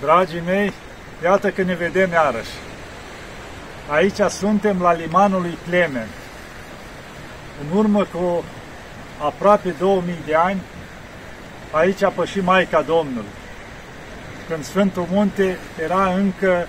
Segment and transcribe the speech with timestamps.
[0.00, 0.72] Dragii mei,
[1.22, 2.50] iată că ne vedem iarăși.
[3.88, 6.08] Aici suntem la limanul lui Clement.
[7.60, 8.44] În urmă cu
[9.18, 10.60] aproape 2000 de ani,
[11.70, 13.28] aici a pășit Maica Domnului.
[14.48, 16.66] Când Sfântul Munte era încă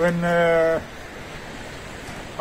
[0.00, 0.14] în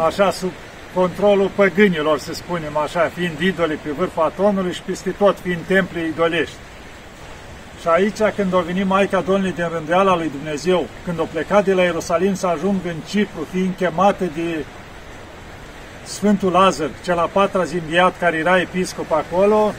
[0.05, 0.51] așa sub
[0.93, 6.05] controlul păgânilor, să spunem așa, fiind idole pe vârful atonului și peste tot fiind temple
[6.05, 6.55] idolești.
[7.83, 11.73] Și aici, când a venit Maica Domnului din rânduiala lui Dumnezeu, când a plecat de
[11.73, 14.65] la Ierusalim să ajungă în Cipru, fiind chemată de
[16.03, 19.73] Sfântul Lazar, cel a patra zi înviat, care era episcop acolo,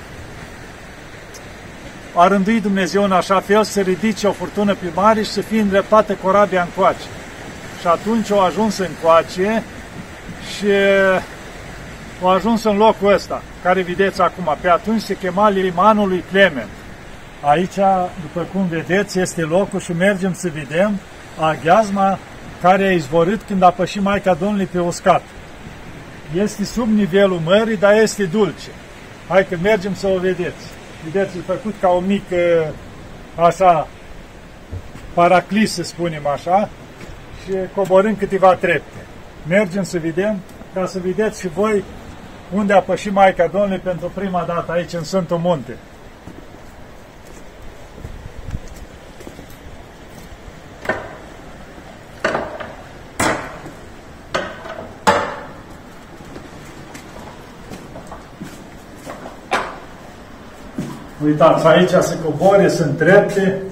[2.14, 5.60] a rânduit Dumnezeu în așa fel să ridice o furtună pe mare și să fie
[5.60, 7.06] îndreptată corabia încoace.
[7.80, 9.62] Și atunci au ajuns încoace
[10.56, 10.66] și
[12.22, 14.56] au ajuns în locul ăsta, care vedeți acum.
[14.60, 16.68] Pe atunci se chema limanul lui Clement.
[17.46, 17.74] Aici,
[18.20, 20.98] după cum vedeți, este locul și mergem să vedem
[21.40, 22.18] aghiazma
[22.60, 25.22] care a izvorât când a pășit Maica Domnului pe uscat.
[26.34, 28.70] Este sub nivelul mării, dar este dulce.
[29.28, 30.64] Hai că mergem să o vedeți.
[31.04, 32.72] Vedeți, e făcut ca o mică,
[33.34, 33.88] așa,
[35.14, 36.68] paraclis, să spunem așa,
[37.44, 38.98] și coborând câteva trepte.
[39.48, 40.38] Mergem să vedem,
[40.74, 41.84] ca să vedeți și voi
[42.52, 45.76] unde a pășit Maica Domnului pentru prima dată aici în Sfântul Munte.
[61.24, 63.62] Uitați, aici se coboare, sunt trepte.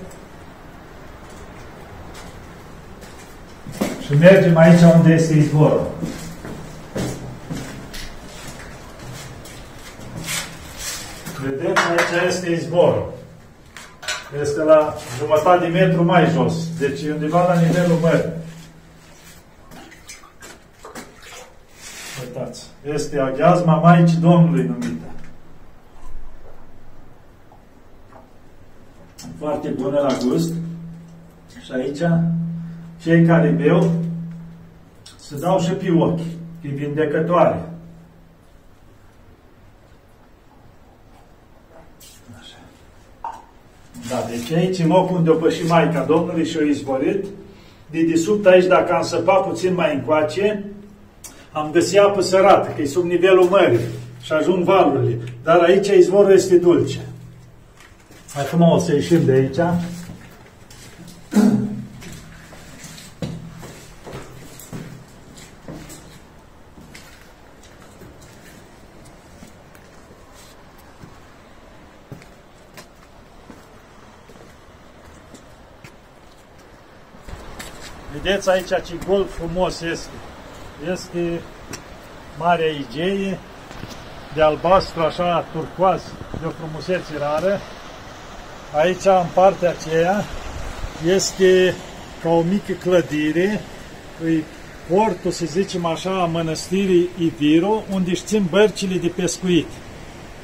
[4.04, 5.90] Și mergem aici unde este izvorul.
[11.42, 13.12] Vedeți, aici este izvorul.
[14.40, 16.54] Este la jumătate de metru mai jos.
[16.78, 18.30] Deci undeva la nivelul mării.
[22.20, 22.62] Uitați,
[22.94, 24.91] este aghiazma Maicii Domnului numită.
[29.38, 30.52] Foarte bună la gust.
[31.64, 32.00] Și aici,
[33.02, 33.90] cei care beau,
[35.18, 36.20] se dau și pe ochi,
[36.60, 37.68] pe vindecătoare.
[42.40, 42.56] Așa.
[44.08, 47.24] Da, deci aici locul unde o păși Maica Domnului și-o izvorit,
[47.90, 50.64] de desubt aici, dacă am săpat puțin mai încoace,
[51.52, 53.78] am găsit apă sărată, că e sub nivelul mării
[54.22, 55.18] și ajung valurile.
[55.42, 57.00] Dar aici izvorul este dulce.
[58.36, 59.56] Acum o să ieșim de aici.
[78.12, 80.08] Vedeți aici ce gol frumos este.
[80.92, 81.40] Este
[82.38, 83.38] Marea Igee,
[84.34, 86.02] de albastru, așa, turcoaz,
[86.40, 87.60] de o frumusețe rară.
[88.74, 90.24] Aici, în partea aceea,
[91.06, 91.74] este
[92.22, 93.60] ca o mică clădire,
[94.24, 94.44] îi
[94.88, 99.66] portul, să zicem așa, a mănăstirii Iviro, unde își țin bărcile de pescuit.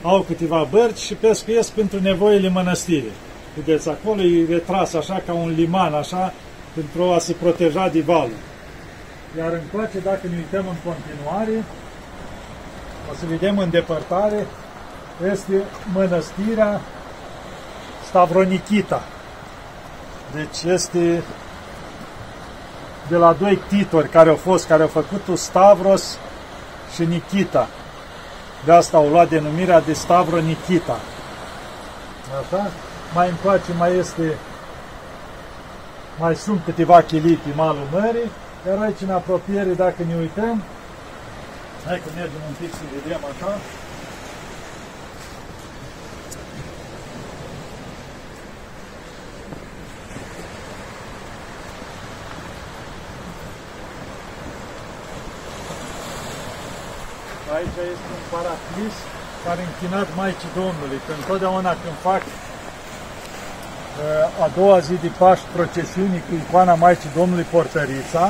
[0.02, 3.12] Au câteva bărci și pescuiesc pentru nevoile mănăstirii.
[3.56, 6.32] Vedeți, acolo e retras așa ca un liman, așa,
[6.74, 8.28] pentru a se proteja de val.
[9.38, 11.64] Iar în place, dacă ne uităm în continuare,
[13.10, 14.46] o să vedem în depărtare,
[15.32, 15.62] este
[15.94, 16.80] mănăstirea
[18.08, 19.02] Stavronikita.
[20.34, 21.22] Deci este
[23.08, 26.18] de la doi titori care au fost, care au făcut Stavros
[26.94, 27.68] și Nikita.
[28.64, 30.98] De asta au luat denumirea de Stavro Nikita.
[32.40, 32.70] Așa?
[33.14, 34.36] Mai încoace mai este
[36.18, 38.30] mai sunt câteva chilii pe malul mării,
[38.66, 40.62] iar aici în apropiere, dacă ne uităm,
[41.86, 43.58] hai că mergem un pic să vedem așa,
[57.58, 58.94] Aici este un paraclis
[59.46, 66.22] care închinat Maicii Domnului, că întotdeauna când fac uh, a doua zi de Paști procesiunii
[66.26, 68.24] cu icoana Maicii Domnului Portărița,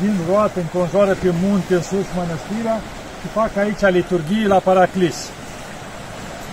[0.00, 2.76] din roată, înconjoară pe munte, în sus mănăstirea
[3.20, 5.18] și fac aici liturghii la paraclis.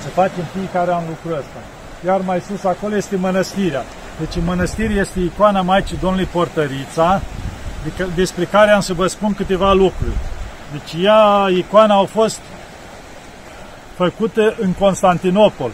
[0.03, 1.61] Se face în fiecare an lucrul ăsta.
[2.05, 3.83] Iar mai sus acolo este mănăstirea.
[4.19, 7.21] Deci în mănăstire este icoana Maicii Domnului Portărița,
[8.15, 10.17] despre care am să vă spun câteva lucruri.
[10.71, 12.39] Deci ea, icoana, au fost
[13.95, 15.71] făcute în Constantinopol.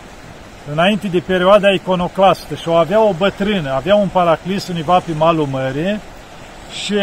[0.71, 5.45] înainte de perioada iconoclastă și o avea o bătrână, avea un paraclis undeva pe malul
[5.45, 5.99] mării
[6.83, 6.93] și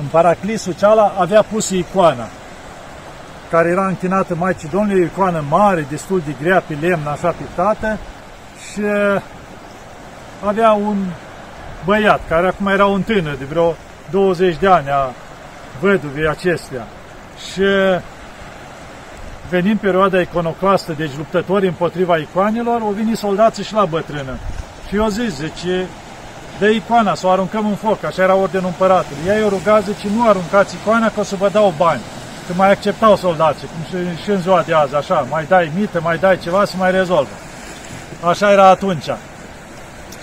[0.00, 2.28] în paraclisul ceala avea pus icoana
[3.52, 7.98] care era închinată Maicii Domnului, o icoană mare, destul de grea, pe lemn, așa pictată,
[8.72, 8.82] și
[10.46, 10.96] avea un
[11.84, 13.74] băiat, care acum era un tânăr, de vreo
[14.10, 15.10] 20 de ani, a
[15.80, 16.86] văduvii acestea.
[17.52, 17.62] Și
[19.48, 24.38] venind perioada iconoclastă, deci luptători împotriva icoanelor, au venit soldații și la bătrână.
[24.88, 25.86] Și eu zis, zice,
[26.58, 29.22] de icoana, să o aruncăm în foc, așa era ordinul împăratului.
[29.26, 32.00] Ea i-a rugat, zice, nu aruncați icoana, că o să vă dau bani.
[32.46, 36.00] Că mai acceptau soldații, cum și, și în ziua de azi, așa, mai dai mită,
[36.02, 37.30] mai dai ceva, să mai rezolvă.
[38.24, 39.10] Așa era atunci.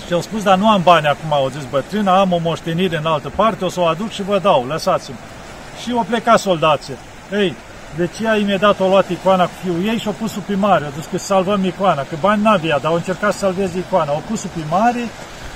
[0.06, 3.06] Și au spus, dar nu am bani acum, au zis bătrâna, am o moștenire în
[3.06, 5.18] altă parte, o să o aduc și vă dau, lăsați-mi.
[5.82, 6.94] Și au plecat soldații.
[7.32, 7.56] Ei,
[7.98, 10.86] deci ea imediat a luat icoana cu fiul ei și a pus-o pe mare.
[10.86, 14.12] A zis că salvăm icoana, că bani n-avea, dar au încercat să salveze icoana.
[14.12, 15.04] Au pus-o pe mare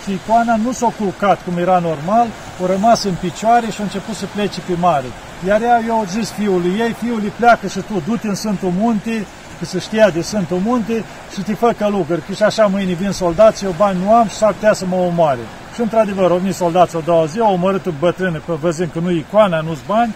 [0.03, 2.27] și icoana nu s-a culcat cum era normal,
[2.63, 5.05] a rămas în picioare și a început să plece pe mare.
[5.47, 9.25] Iar ea i-a zis fiului ei, fiul pleacă și tu du-te în Sfântul Munte,
[9.59, 11.03] că se știa de Sfântul Munte
[11.33, 14.35] și te fă călugări, că și așa mâine vin soldații, eu bani nu am și
[14.35, 15.39] s-ar putea să mă omoare.
[15.73, 19.11] Și într-adevăr, au venit soldații o doua zi, au omorât bătrâne, pe văzând că nu
[19.11, 20.15] icoana, nu-s bani,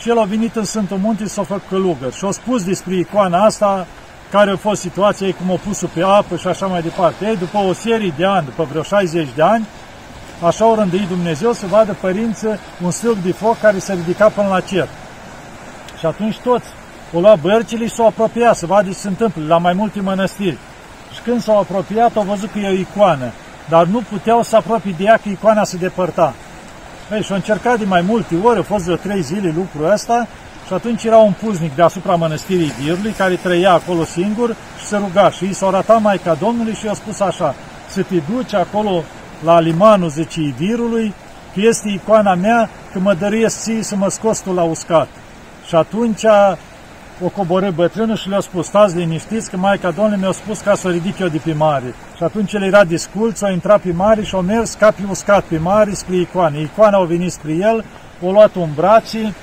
[0.00, 2.16] și el a venit în Sfântul Munte să o facă călugări.
[2.16, 3.86] Și a spus despre icoana asta,
[4.30, 7.26] care a fost situația ei, cum a pus-o pe apă și așa mai departe.
[7.26, 9.66] Ei, după o serie de ani, după vreo 60 de ani,
[10.42, 14.48] așa au rânduit Dumnezeu să vadă părință un stâlp de foc care se ridica până
[14.48, 14.88] la cer.
[15.98, 16.66] Și atunci toți
[17.12, 20.58] o lua bărcile și s-au apropiat să vadă ce se întâmplă la mai multe mănăstiri.
[21.14, 23.32] Și când s-au apropiat, au văzut că e o icoană,
[23.70, 26.34] dar nu puteau să apropie de ea că icoana se depărta.
[27.12, 30.26] Ei, și-au încercat de mai multe ori, au fost de trei zile lucrul ăsta,
[30.66, 35.30] și atunci era un puznic deasupra mănăstirii Virului, care trăia acolo singur și se ruga.
[35.30, 37.54] Și i s-a arătat Maica Domnului și i-a spus așa,
[37.88, 39.02] să te duci acolo
[39.44, 41.14] la limanul, zice, Virului,
[41.54, 45.08] că este icoana mea, că mă dăruiesc ție să mă scos tu la uscat.
[45.66, 46.24] Și atunci
[47.22, 50.86] o coborâ bătrânul și le-a spus, stați liniștiți că Maica Domnului mi-a spus ca să
[50.86, 51.94] o ridic eu de pe mare.
[52.16, 55.44] Și atunci el era disculț, a intrat pe mare și a mers ca pe uscat
[55.44, 56.60] pe mare spre icoane.
[56.60, 57.84] Icoana a venit spre el,
[58.22, 59.34] o luat în brațe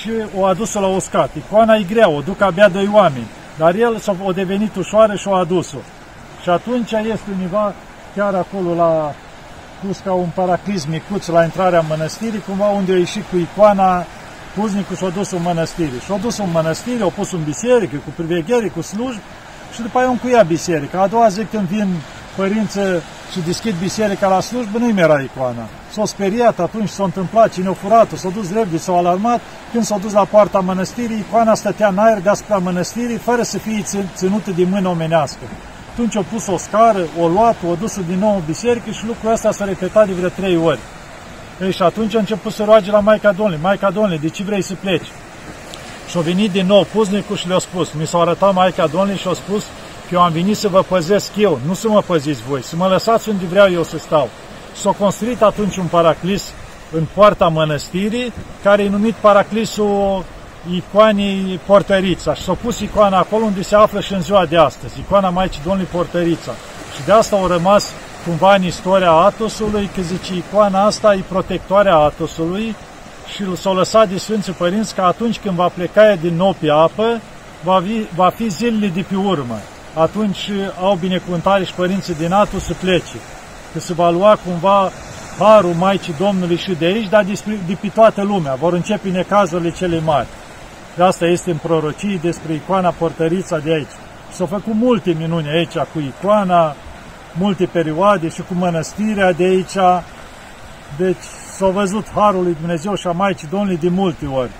[0.00, 1.30] și o adus-o la uscat.
[1.36, 3.26] Icoana e grea, o duc abia doi oameni,
[3.58, 5.78] dar el s-a devenit ușoară și o adus-o.
[6.42, 7.74] Și atunci este univa
[8.14, 9.14] chiar acolo la
[9.86, 14.04] pus ca un paraclis micuț la intrarea mănăstirii, cumva unde a ieșit cu icoana
[14.54, 15.98] Puznicul și-a dus în mănăstire.
[16.04, 19.20] Și-a dus în mănăstire, au pus în biserică, cu priveghere, cu slujbi
[19.74, 21.00] și după aia au încuiat biserica.
[21.00, 21.88] A doua zi când vin
[22.36, 23.02] părință
[23.32, 25.68] și deschid biserica la slujbă, nu-i era icoana.
[25.92, 29.40] S-au speriat atunci, s-a întâmplat, cine a furat s-a dus repede, s-au alarmat.
[29.72, 33.84] Când s-au dus la poarta mănăstirii, icoana stătea în aer deasupra mănăstirii, fără să fie
[34.14, 35.44] ținută de mână omenească.
[35.92, 39.32] Atunci au pus o scară, o luat, o dus din nou în biserică și lucrul
[39.32, 40.78] ăsta s-a repetat de vreo trei ori.
[41.62, 44.62] Ei, și atunci a început să roage la Maica Domnului, Maica Domnului, de ce vrei
[44.62, 45.06] să pleci?
[46.08, 49.28] Și a venit din nou puznicul și le-a spus, mi s-a arătat Maica Domnului și
[49.28, 49.62] a spus
[50.08, 52.86] că eu am venit să vă păzesc eu, nu să mă păziți voi, să mă
[52.86, 54.28] lăsați unde vreau eu să stau.
[54.74, 56.52] S-a construit atunci un paraclis
[56.92, 60.24] în poarta mănăstirii, care e numit paraclisul
[60.74, 64.98] icoanei Portărița și s-a pus icoana acolo unde se află și în ziua de astăzi,
[64.98, 66.52] icoana Maicii Domnului Portărița.
[66.94, 67.92] Și de asta au rămas
[68.28, 72.76] cumva în istoria Atosului, că zice icoana asta e protectoarea Atosului
[73.34, 77.20] și s-au lăsat de Sfinții Părinți că atunci când va pleca din nou pe apă,
[77.64, 79.58] va fi, va fi zilele de pe urmă.
[79.94, 83.16] Atunci au binecuvântare și părinții din Atos să plece.
[83.72, 84.90] Că se va lua cumva
[85.38, 88.54] harul Maicii Domnului și de aici, dar de, de pe toată lumea.
[88.54, 90.26] Vor începe necazurile cele mari.
[90.96, 93.96] De asta este în prorocii despre icoana portărița de aici.
[94.32, 96.74] S-au făcut multe minuni aici cu icoana,
[97.38, 99.76] multe perioade și cu mănăstirea de aici.
[100.96, 101.24] Deci
[101.56, 104.50] s-a văzut Harul lui Dumnezeu și a Maicii Domnului de multe ori.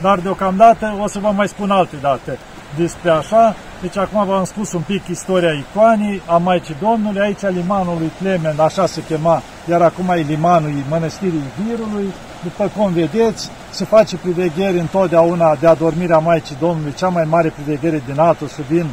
[0.00, 2.38] Dar deocamdată o să vă mai spun alte date
[2.76, 3.54] despre așa.
[3.80, 8.58] Deci acum v-am spus un pic istoria icoanii a Maicii Domnului, aici limanul lui Clement,
[8.58, 12.12] așa se chema, iar acum e limanul mănăstirii Virului.
[12.42, 18.02] După cum vedeți, se face priveghere întotdeauna de adormirea Maicii Domnului, cea mai mare priveghere
[18.06, 18.86] din Atos, să vin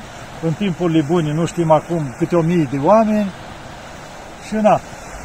[0.46, 3.32] în timpul bune, nu știm acum câte o mii de oameni.
[4.48, 4.80] Și na,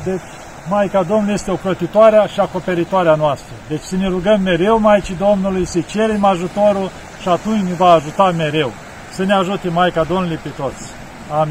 [0.05, 0.21] deci
[0.69, 3.55] Maica Domnului este ocrotitoarea și acoperitoarea noastră.
[3.69, 8.31] Deci să ne rugăm mereu Maicii Domnului, să cerem ajutorul și atunci ne va ajuta
[8.31, 8.73] mereu.
[9.13, 10.83] Să ne ajute Maica Domnului pe toți.
[11.31, 11.47] Amin.